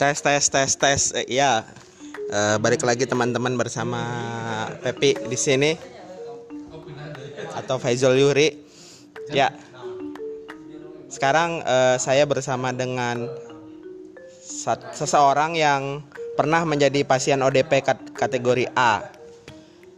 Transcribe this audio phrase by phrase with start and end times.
[0.00, 1.02] Tes tes tes tes.
[1.12, 1.60] Eh, ya.
[2.32, 4.00] Eh, balik lagi teman-teman bersama
[4.80, 5.76] Pepi di sini
[7.52, 8.64] atau Faizul Yuri.
[9.28, 9.52] Ya.
[11.12, 13.28] Sekarang eh, saya bersama dengan
[14.96, 16.00] seseorang yang
[16.32, 19.04] pernah menjadi pasien ODP kat- kategori A.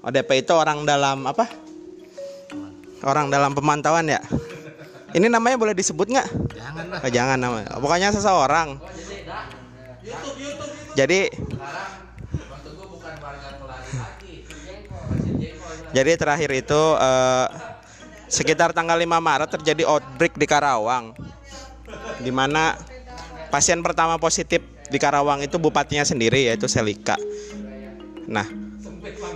[0.03, 1.47] ODP itu orang dalam apa?
[3.07, 4.19] Orang dalam pemantauan ya.
[5.15, 6.29] Ini namanya boleh disebut nggak?
[6.59, 6.99] Jangan lah.
[7.07, 7.71] Oh, jangan namanya.
[7.79, 8.83] Pokoknya seseorang.
[10.99, 11.21] Jadi
[15.93, 17.47] Jadi terakhir itu eh,
[18.33, 21.13] sekitar tanggal 5 Maret terjadi outbreak di Karawang.
[22.17, 22.81] Di mana
[23.53, 27.21] pasien pertama positif di Karawang itu bupatinya sendiri yaitu Selika.
[28.25, 28.49] Nah,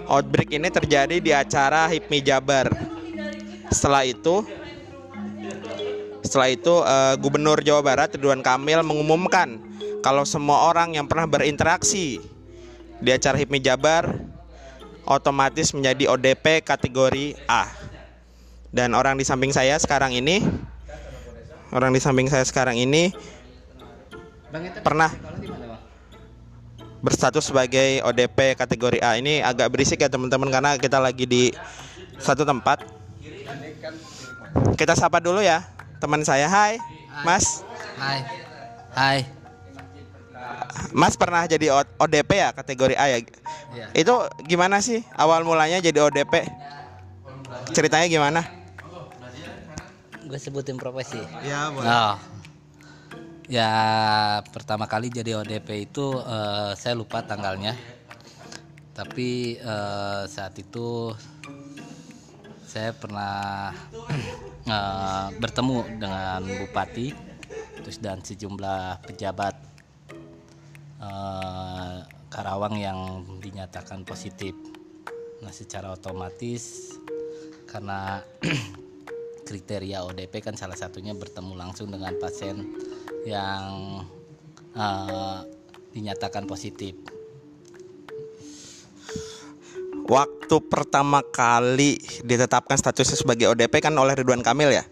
[0.08, 2.72] outbreak ini terjadi di acara HIPMI Jabar.
[3.68, 4.48] Setelah itu
[6.24, 9.60] setelah itu eh, Gubernur Jawa Barat Ridwan Kamil mengumumkan
[10.06, 12.22] kalau semua orang yang pernah berinteraksi
[13.02, 14.06] di acara HIPMI Jabar
[15.02, 17.66] otomatis menjadi ODP kategori A.
[18.70, 20.46] Dan orang di samping saya sekarang ini
[21.74, 23.10] orang di samping saya sekarang ini
[24.86, 25.10] pernah
[27.02, 29.18] berstatus sebagai ODP kategori A.
[29.18, 31.50] Ini agak berisik ya teman-teman karena kita lagi di
[32.22, 32.86] satu tempat.
[34.78, 35.66] Kita sapa dulu ya
[35.98, 36.46] teman saya.
[36.46, 36.78] Hai,
[37.26, 37.66] Mas.
[37.98, 38.22] Hai.
[38.94, 39.35] Hai.
[40.96, 43.18] Mas pernah jadi ODP ya kategori A ya?
[43.74, 43.86] Iya.
[43.92, 44.14] Itu
[44.46, 46.46] gimana sih awal mulanya jadi ODP?
[47.72, 48.40] Ceritanya gimana?
[50.26, 51.20] Gue sebutin profesi.
[51.46, 52.16] Ya, Oh.
[53.46, 53.70] Ya
[54.50, 57.78] pertama kali jadi ODP itu eh, saya lupa tanggalnya.
[58.90, 61.14] Tapi eh, saat itu
[62.66, 63.70] saya pernah
[64.66, 67.14] eh, bertemu dengan bupati
[67.86, 69.55] terus dan sejumlah pejabat
[72.46, 74.54] Karawang yang dinyatakan positif.
[75.42, 76.94] Nah, secara otomatis
[77.66, 78.22] karena
[79.50, 82.70] kriteria ODP kan salah satunya bertemu langsung dengan pasien
[83.26, 83.98] yang
[84.78, 85.38] eh,
[85.90, 86.94] dinyatakan positif.
[90.06, 94.86] Waktu pertama kali ditetapkan statusnya sebagai ODP kan oleh Ridwan Kamil ya?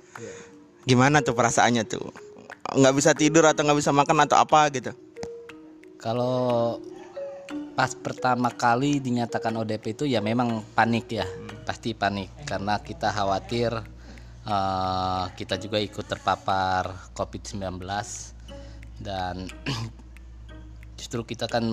[0.90, 2.02] Gimana tuh perasaannya tuh?
[2.74, 4.90] Nggak bisa tidur atau nggak bisa makan atau apa gitu?
[6.02, 6.82] Kalau
[7.74, 11.26] pas pertama kali dinyatakan ODP itu ya memang panik ya,
[11.66, 13.74] pasti panik karena kita khawatir
[14.46, 17.82] eh, kita juga ikut terpapar COVID-19
[19.02, 19.50] dan
[20.98, 21.66] justru kita kan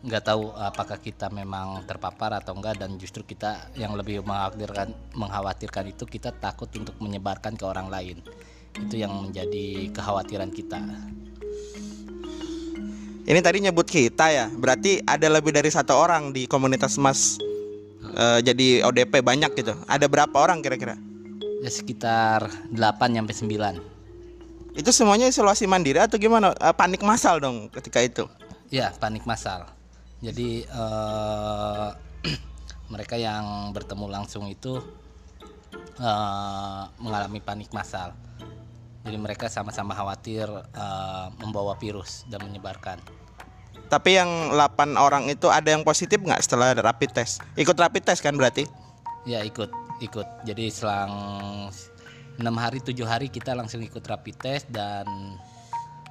[0.00, 5.92] nggak tahu apakah kita memang terpapar atau enggak dan justru kita yang lebih mengkhawatirkan mengkhawatirkan
[5.92, 8.24] itu kita takut untuk menyebarkan ke orang lain.
[8.76, 10.80] Itu yang menjadi kekhawatiran kita
[13.30, 17.38] Ini tadi nyebut kita ya, berarti ada lebih dari satu orang di komunitas Mas
[18.18, 19.78] eh, jadi ODP banyak gitu.
[19.86, 20.98] Ada berapa orang kira-kira?
[21.60, 22.72] ya sekitar 8
[23.12, 23.36] sampai
[24.72, 26.56] 9 Itu semuanya isolasi mandiri atau gimana?
[26.56, 28.24] Eh, panik massal dong ketika itu.
[28.70, 29.66] ya panik massal
[30.22, 31.88] jadi eh,
[32.92, 34.78] mereka yang bertemu langsung itu
[36.00, 38.14] eh, mengalami panik massal
[39.02, 43.02] jadi mereka sama-sama khawatir eh, membawa virus dan menyebarkan
[43.90, 47.42] Tapi yang 8 orang itu ada yang positif nggak setelah rapid test?
[47.58, 48.64] Ikut rapid test kan berarti?
[49.28, 49.68] ya ikut
[50.00, 51.12] ikut jadi selang
[52.40, 55.04] enam hari tujuh hari kita langsung ikut rapid test dan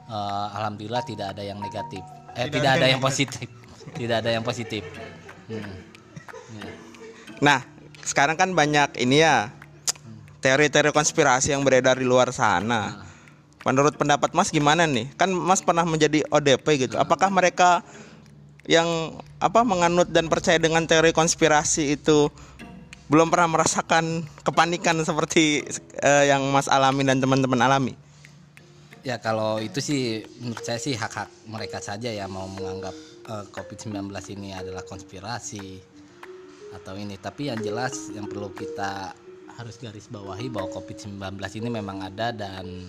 [0.06, 2.06] eh, alhamdulillah tidak ada yang negatif
[2.38, 3.50] eh tidak, ada yang positif
[3.98, 4.86] tidak ada yang positif
[5.50, 5.66] Hmm.
[6.62, 6.70] Ya.
[7.42, 7.60] Nah,
[8.06, 9.50] sekarang kan banyak ini ya
[10.46, 13.09] teori-teori konspirasi yang beredar di luar sana.
[13.68, 15.12] Menurut pendapat Mas gimana nih?
[15.20, 16.96] Kan Mas pernah menjadi ODP gitu.
[16.96, 17.84] Apakah mereka
[18.70, 22.32] yang apa menganut dan percaya dengan teori konspirasi itu
[23.10, 25.66] belum pernah merasakan kepanikan seperti
[26.00, 27.94] eh, yang Mas alami dan teman-teman alami?
[29.02, 32.96] Ya kalau itu sih menurut saya sih hak-hak mereka saja ya mau menganggap
[33.28, 34.08] eh, COVID-19
[34.40, 35.82] ini adalah konspirasi
[36.80, 37.18] atau ini.
[37.20, 39.12] Tapi yang jelas yang perlu kita
[39.60, 41.20] harus garis bawahi bahwa COVID-19
[41.60, 42.88] ini memang ada dan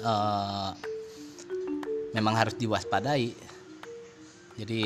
[0.00, 0.70] eh,
[2.14, 3.34] memang harus diwaspadai.
[4.54, 4.80] Jadi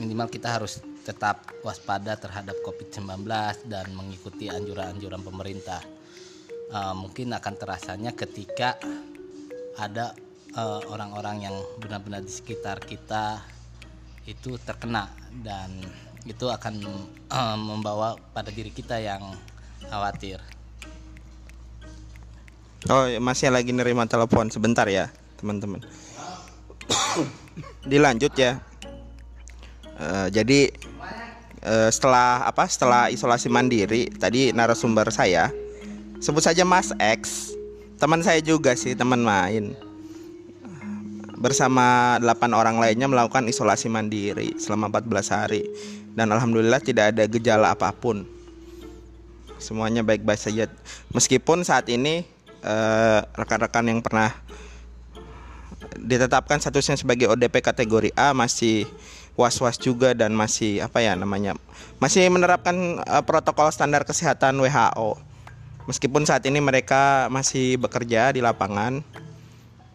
[0.00, 3.24] minimal kita harus tetap waspada terhadap COVID-19
[3.68, 5.80] dan mengikuti anjuran-anjuran pemerintah.
[6.70, 8.78] Eh, mungkin akan terasanya ketika
[9.76, 10.14] ada
[10.54, 13.42] eh, orang-orang yang benar-benar di sekitar kita
[14.28, 15.10] itu terkena
[15.42, 15.72] dan
[16.28, 16.74] itu akan
[17.26, 19.34] eh, membawa pada diri kita yang
[19.88, 20.59] khawatir.
[22.88, 25.84] Oh, masih lagi nerima telepon sebentar ya, teman-teman.
[27.90, 28.56] dilanjut ya.
[30.00, 30.72] Eh, jadi
[31.60, 32.64] eh, setelah apa?
[32.64, 35.52] Setelah isolasi mandiri, tadi narasumber saya
[36.24, 37.52] sebut saja Mas X,
[38.00, 39.76] teman saya juga sih, teman main.
[41.40, 45.64] Bersama 8 orang lainnya melakukan isolasi mandiri selama 14 hari
[46.12, 48.28] dan alhamdulillah tidak ada gejala apa pun.
[49.56, 50.68] Semuanya baik-baik saja.
[51.12, 52.24] Meskipun saat ini
[52.64, 54.32] eh, rekan-rekan yang pernah
[55.96, 58.86] ditetapkan statusnya sebagai ODP kategori A masih
[59.34, 61.56] was-was juga dan masih apa ya namanya
[61.96, 65.16] masih menerapkan uh, protokol standar kesehatan WHO
[65.88, 69.00] meskipun saat ini mereka masih bekerja di lapangan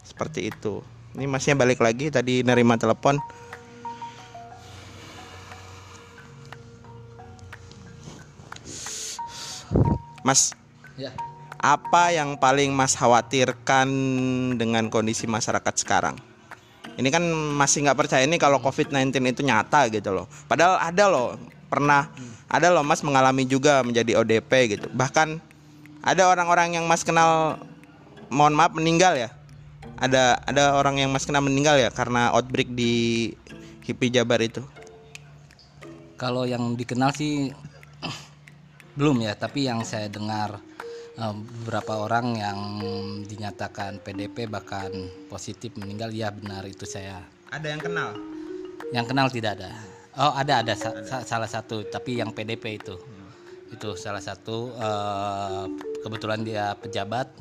[0.04, 0.82] seperti itu.
[1.16, 3.20] Ini masnya balik lagi tadi nerima telepon.
[10.26, 10.58] Mas.
[10.98, 11.14] Ya.
[11.66, 13.90] Apa yang paling Mas khawatirkan
[14.54, 16.14] dengan kondisi masyarakat sekarang?
[16.94, 17.26] Ini kan
[17.58, 20.30] masih nggak percaya ini kalau COVID-19 itu nyata gitu loh.
[20.46, 22.14] Padahal ada loh, pernah
[22.46, 24.88] ada loh Mas mengalami juga menjadi ODP gitu.
[24.94, 25.42] Bahkan
[26.06, 27.58] ada orang-orang yang Mas kenal,
[28.30, 29.34] mohon maaf meninggal ya.
[29.98, 33.34] Ada ada orang yang Mas kenal meninggal ya karena outbreak di
[33.90, 34.62] HIPI Jabar itu.
[36.16, 37.50] Kalau yang dikenal sih
[39.02, 40.62] belum ya, tapi yang saya dengar
[41.16, 42.60] beberapa orang yang
[43.24, 44.92] dinyatakan PDP bahkan
[45.32, 47.24] positif meninggal ya benar itu saya.
[47.52, 48.10] Ada yang kenal?
[48.92, 49.72] Yang kenal tidak ada.
[50.16, 52.96] Oh ada ada, sa- sa- salah satu tapi yang PDP itu
[53.72, 55.64] itu salah satu eh,
[56.04, 57.32] kebetulan dia pejabat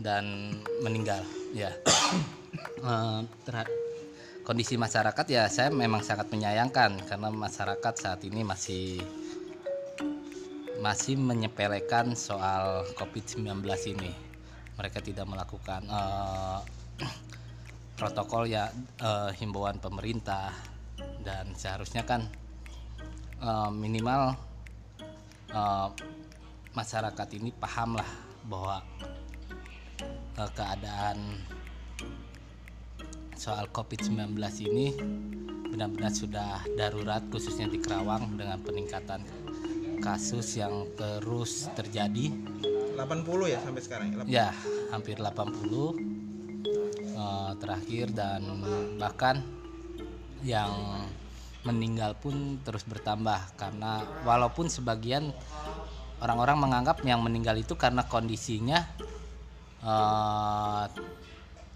[0.00, 1.20] dan meninggal
[1.52, 1.72] ya.
[3.44, 3.68] Terha-
[4.44, 8.98] kondisi masyarakat ya saya memang sangat menyayangkan karena masyarakat saat ini masih
[10.80, 13.60] masih menyepelekan soal COVID-19
[13.92, 14.12] ini.
[14.80, 16.60] Mereka tidak melakukan eh,
[18.00, 20.56] protokol ya eh, himbauan pemerintah
[21.20, 22.24] dan seharusnya kan
[23.44, 24.32] eh, minimal
[25.52, 25.88] eh,
[26.72, 28.08] masyarakat ini pahamlah
[28.48, 28.80] bahwa
[30.40, 31.44] eh, keadaan
[33.36, 34.86] soal COVID-19 ini
[35.70, 39.22] benar-benar sudah darurat khususnya di Kerawang dengan peningkatan
[40.00, 42.32] kasus yang terus terjadi
[42.96, 44.24] 80 ya sampai sekarang ya?
[44.26, 44.48] ya
[44.90, 45.30] hampir 80
[47.16, 48.42] eh, terakhir dan
[48.98, 49.40] bahkan
[50.40, 50.72] yang
[51.64, 55.28] meninggal pun terus bertambah karena walaupun sebagian
[56.24, 58.80] orang-orang menganggap yang meninggal itu karena kondisinya
[59.84, 60.84] eh,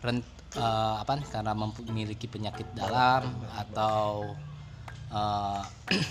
[0.01, 4.33] rent- eh, apa karena memiliki penyakit dalam atau
[5.11, 5.63] eh,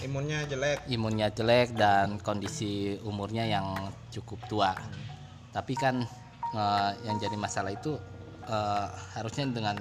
[0.05, 0.77] Imunnya jelek.
[0.95, 3.73] imunnya jelek dan kondisi umurnya yang
[4.13, 4.71] cukup tua.
[5.53, 6.03] Tapi kan
[6.53, 7.97] eh, yang jadi masalah itu
[8.45, 8.87] eh,
[9.17, 9.77] harusnya dengan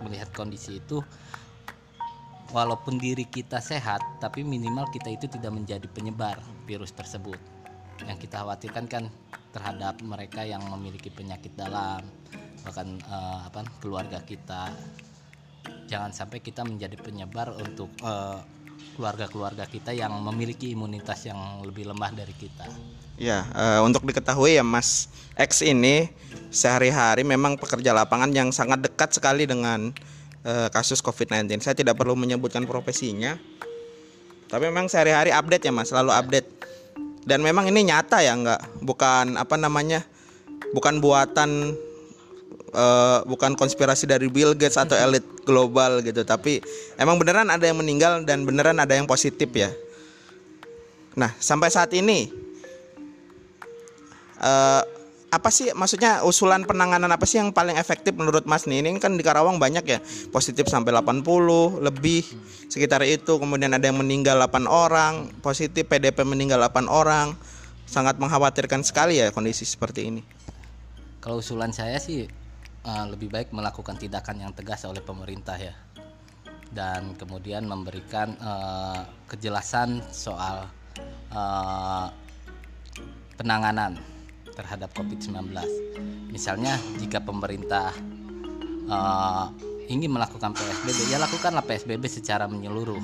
[0.00, 1.04] melihat kondisi itu
[2.50, 7.38] walaupun diri kita sehat tapi minimal kita itu tidak menjadi penyebar virus tersebut.
[8.08, 9.04] Yang kita khawatirkan kan
[9.50, 12.00] terhadap mereka yang memiliki penyakit dalam
[12.60, 14.72] bahkan eh, apa keluarga kita
[15.90, 18.38] jangan sampai kita menjadi penyebar untuk eh,
[18.94, 22.70] keluarga-keluarga kita yang memiliki imunitas yang lebih lemah dari kita.
[23.18, 26.06] Ya, eh, untuk diketahui ya Mas X ini
[26.54, 29.90] sehari-hari memang pekerja lapangan yang sangat dekat sekali dengan
[30.46, 31.58] eh, kasus COVID-19.
[31.58, 33.34] Saya tidak perlu menyebutkan profesinya.
[34.50, 36.48] Tapi memang sehari-hari update ya Mas, selalu update.
[37.26, 40.06] Dan memang ini nyata ya nggak bukan apa namanya?
[40.70, 41.74] Bukan buatan
[42.70, 46.62] eh, bukan konspirasi dari Bill Gates atau elit global gitu, tapi
[46.96, 49.70] emang beneran ada yang meninggal dan beneran ada yang positif ya.
[51.18, 52.30] Nah, sampai saat ini
[54.40, 54.82] eh,
[55.30, 58.82] apa sih maksudnya usulan penanganan apa sih yang paling efektif menurut Mas nih?
[58.82, 59.98] Ini kan di Karawang banyak ya,
[60.34, 61.22] positif sampai 80
[61.78, 62.26] lebih
[62.66, 63.38] sekitar itu.
[63.38, 67.38] Kemudian ada yang meninggal 8 orang, positif PDP meninggal 8 orang.
[67.86, 70.22] Sangat mengkhawatirkan sekali ya kondisi seperti ini.
[71.22, 72.26] Kalau usulan saya sih
[72.84, 75.74] eh, lebih baik melakukan tindakan yang tegas oleh pemerintah ya,
[76.70, 80.70] dan kemudian memberikan eh, kejelasan soal
[81.34, 82.06] eh,
[83.34, 83.96] penanganan
[84.54, 85.56] terhadap COVID-19.
[86.30, 87.90] Misalnya jika pemerintah
[88.86, 89.46] eh,
[89.90, 93.02] ingin melakukan PSBB, ya lakukanlah PSBB secara menyeluruh.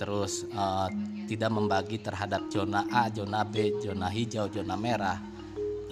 [0.00, 0.88] Terus eh,
[1.24, 5.18] tidak membagi terhadap zona A, zona B, zona hijau, zona merah.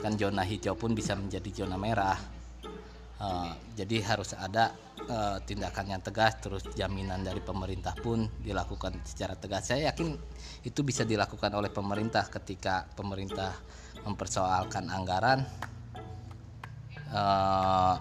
[0.00, 2.41] Kan zona hijau pun bisa menjadi zona merah.
[3.22, 4.74] Eh, jadi harus ada
[5.06, 9.70] eh, tindakan yang tegas, terus jaminan dari pemerintah pun dilakukan secara tegas.
[9.70, 10.18] Saya yakin
[10.66, 13.54] itu bisa dilakukan oleh pemerintah ketika pemerintah
[14.02, 15.46] mempersoalkan anggaran.
[17.12, 17.96] Eh,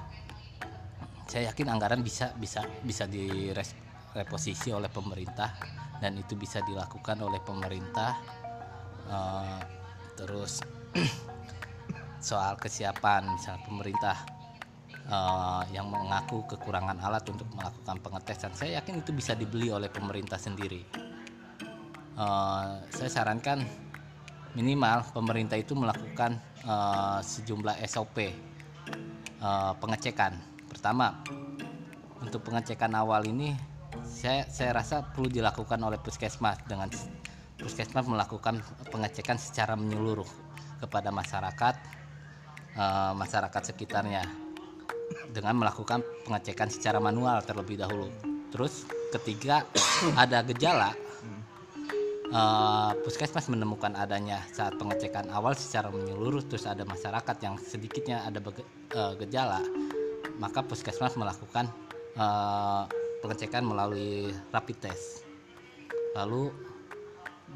[1.29, 5.55] saya yakin anggaran bisa bisa bisa direposisi oleh pemerintah
[6.03, 8.41] dan itu bisa dilakukan oleh pemerintah
[9.11, 9.59] Eh,
[10.15, 10.63] terus
[12.27, 14.15] soal kesiapan misalnya pemerintah
[15.11, 20.39] eh, yang mengaku kekurangan alat untuk melakukan pengetesan saya yakin itu bisa dibeli oleh pemerintah
[20.39, 21.11] sendiri.
[22.11, 23.63] Eh, saya sarankan
[24.53, 30.37] minimal pemerintah itu melakukan eh, sejumlah SOP eh, pengecekan.
[30.69, 31.23] Pertama
[32.21, 33.55] untuk pengecekan awal ini
[34.05, 36.91] saya saya rasa perlu dilakukan oleh puskesmas dengan
[37.57, 38.61] puskesmas melakukan
[38.93, 40.27] pengecekan secara menyeluruh
[40.79, 41.75] kepada masyarakat
[43.13, 44.23] masyarakat sekitarnya
[45.31, 48.11] dengan melakukan pengecekan secara manual terlebih dahulu.
[48.51, 48.83] Terus
[49.15, 49.63] ketiga
[50.23, 50.91] ada gejala.
[52.31, 58.39] Eh, puskesmas menemukan adanya saat pengecekan awal secara menyeluruh terus ada masyarakat yang sedikitnya ada
[58.39, 59.59] eh, gejala.
[60.39, 61.67] Maka puskesmas melakukan
[62.15, 62.83] eh,
[63.19, 65.27] pengecekan melalui rapid test.
[66.15, 66.55] Lalu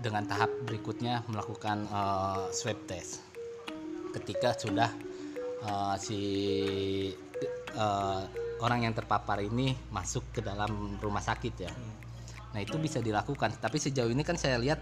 [0.04, 3.24] dengan tahap berikutnya melakukan eh, swab test.
[4.12, 4.92] Ketika sudah
[5.64, 6.20] eh, si
[7.76, 8.24] eh,
[8.64, 11.72] orang yang terpapar ini masuk ke dalam rumah sakit ya
[12.56, 14.80] nah itu bisa dilakukan tapi sejauh ini kan saya lihat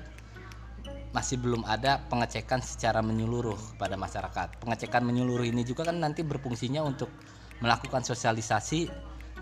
[1.14, 4.58] masih belum ada pengecekan secara menyeluruh pada masyarakat.
[4.58, 7.14] Pengecekan menyeluruh ini juga kan nanti berfungsinya untuk
[7.62, 8.90] melakukan sosialisasi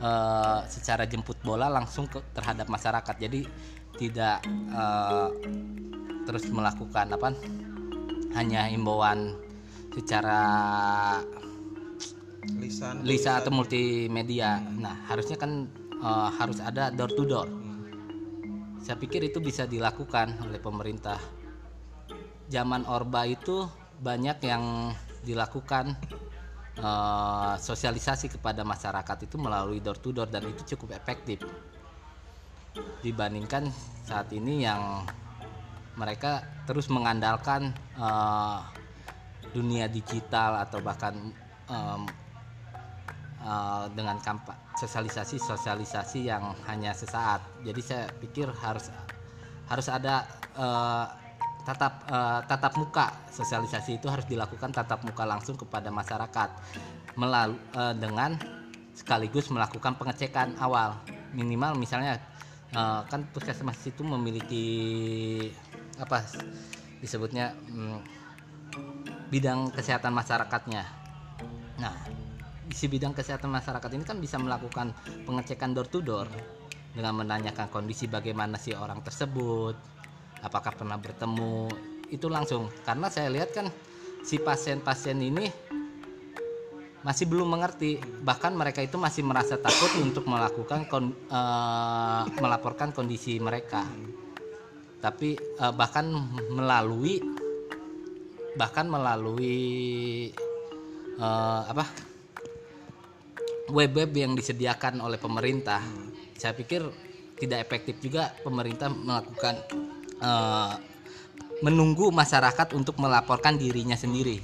[0.04, 3.16] eh, secara jemput bola langsung ke, terhadap masyarakat.
[3.16, 3.48] Jadi
[3.96, 5.28] tidak eh,
[6.28, 7.32] terus melakukan apa?
[8.36, 9.40] Hanya himbauan
[9.96, 10.44] secara
[12.58, 14.58] lisan lisa atau multimedia.
[14.62, 15.70] Nah, harusnya kan
[16.02, 17.50] eh, harus ada door to door.
[18.82, 21.22] Saya pikir itu bisa dilakukan oleh pemerintah.
[22.50, 23.70] Zaman Orba itu
[24.02, 25.94] banyak yang dilakukan
[26.82, 31.42] eh, sosialisasi kepada masyarakat itu melalui door to door dan itu cukup efektif
[33.04, 33.68] dibandingkan
[34.08, 35.04] saat ini yang
[36.00, 37.70] mereka terus mengandalkan
[38.00, 38.60] eh,
[39.52, 41.14] dunia digital atau bahkan
[41.68, 42.02] em,
[43.42, 44.18] eh, dengan
[44.78, 47.42] sosialisasi sosialisasi yang hanya sesaat.
[47.66, 48.90] Jadi saya pikir harus
[49.68, 51.06] harus ada eh,
[51.66, 56.50] tatap eh, tatap muka sosialisasi itu harus dilakukan tatap muka langsung kepada masyarakat
[57.12, 57.60] melalui
[58.00, 58.40] dengan
[58.96, 60.96] sekaligus melakukan pengecekan awal
[61.32, 62.20] minimal misalnya
[62.76, 64.66] eh, kan puskesmas itu memiliki
[66.00, 66.24] apa
[67.02, 68.00] disebutnya mm,
[69.32, 70.84] bidang kesehatan masyarakatnya.
[71.80, 71.96] Nah,
[72.72, 74.96] isi bidang kesehatan masyarakat ini kan bisa melakukan
[75.28, 76.32] pengecekan door to door
[76.96, 79.76] dengan menanyakan kondisi bagaimana si orang tersebut,
[80.44, 81.76] apakah pernah bertemu,
[82.12, 82.68] itu langsung.
[82.84, 83.68] Karena saya lihat kan
[84.24, 85.48] si pasien-pasien ini
[87.02, 93.40] masih belum mengerti, bahkan mereka itu masih merasa takut untuk melakukan kon- eh, melaporkan kondisi
[93.40, 93.88] mereka.
[95.00, 96.12] Tapi eh, bahkan
[96.52, 97.20] melalui
[98.60, 99.64] bahkan melalui
[101.16, 102.11] eh, apa
[103.72, 105.80] web-web yang disediakan oleh pemerintah
[106.36, 106.84] saya pikir
[107.40, 109.56] tidak efektif juga pemerintah melakukan
[110.20, 110.74] eh,
[111.64, 114.44] menunggu masyarakat untuk melaporkan dirinya sendiri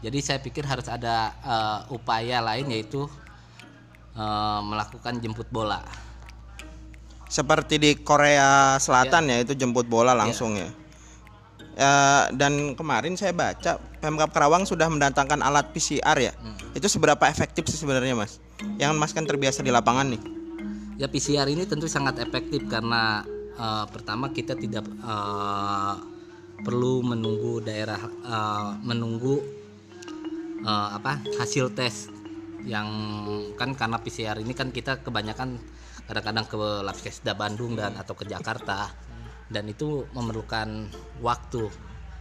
[0.00, 3.08] jadi saya pikir harus ada eh, upaya lain yaitu
[4.14, 5.80] eh, melakukan jemput bola
[7.30, 10.66] seperti di Korea Selatan ya, itu jemput bola langsung ya.
[11.78, 16.34] Ya, dan kemarin saya baca Pemkap Karawang sudah mendatangkan alat PCR ya.
[16.74, 18.42] Itu seberapa efektif sih sebenarnya Mas?
[18.76, 20.22] Yang Mas kan terbiasa di lapangan nih.
[21.00, 23.24] Ya PCR ini tentu sangat efektif karena
[23.56, 25.94] eh, pertama kita tidak eh,
[26.60, 29.40] perlu menunggu daerah eh, menunggu
[30.60, 32.12] eh, apa hasil tes
[32.68, 32.88] yang
[33.56, 35.56] kan karena PCR ini kan kita kebanyakan
[36.04, 38.92] kadang-kadang ke Labkesda Bandung dan atau ke Jakarta.
[39.50, 40.86] Dan itu memerlukan
[41.18, 41.66] waktu.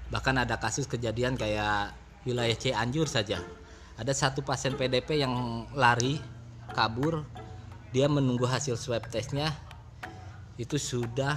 [0.10, 1.94] Bahkan ada kasus kejadian kayak
[2.26, 3.38] wilayah Cianjur saja
[4.00, 6.16] ada satu pasien PDP yang lari
[6.72, 7.28] kabur.
[7.92, 9.52] Dia menunggu hasil swab testnya.
[10.56, 11.36] Itu sudah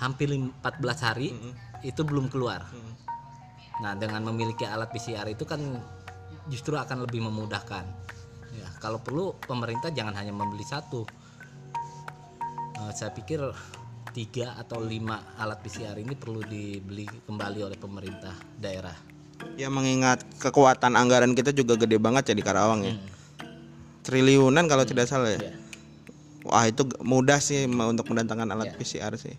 [0.00, 0.64] hampir 14
[1.04, 1.36] hari
[1.84, 2.64] itu belum keluar.
[3.84, 5.60] Nah dengan memiliki alat PCR itu kan
[6.48, 7.84] justru akan lebih memudahkan.
[8.56, 11.04] Ya kalau perlu pemerintah jangan hanya membeli satu.
[12.80, 13.44] Eh, saya pikir
[14.16, 19.13] tiga atau lima alat PCR ini perlu dibeli kembali oleh pemerintah daerah
[19.54, 22.94] Ya mengingat kekuatan anggaran kita juga gede banget ya di Karawang ya.
[24.02, 25.40] Triliunan kalau tidak salah ya.
[25.40, 25.52] Ya.
[26.44, 28.76] Wah itu mudah sih untuk mendatangkan alat Ya.
[28.76, 29.32] PCR sih.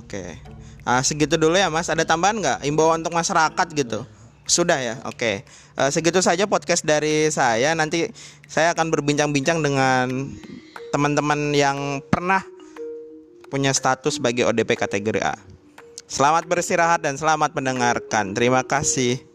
[0.00, 0.40] Oke.
[0.86, 1.90] Ah segitu dulu ya Mas.
[1.90, 2.58] Ada tambahan nggak?
[2.64, 4.06] Imbauan untuk masyarakat gitu.
[4.44, 5.40] Sudah ya, oke.
[5.74, 7.72] Eh, segitu saja podcast dari saya.
[7.72, 8.12] Nanti
[8.44, 10.36] saya akan berbincang-bincang dengan
[10.92, 12.44] teman-teman yang pernah
[13.48, 15.34] punya status sebagai ODP kategori A.
[16.14, 18.38] Selamat beristirahat dan selamat mendengarkan.
[18.38, 19.33] Terima kasih.